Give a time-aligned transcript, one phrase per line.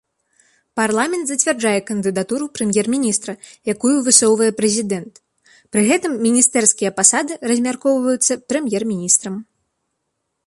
[0.79, 3.33] Парламент зацвярджае кандыдатуру прэм'ер-міністра,
[3.73, 5.13] якую высоўвае прэзідэнт,
[5.75, 9.35] пры гэтым міністэрскія пасады размяркоўваюцца прэм'ер-міністрам.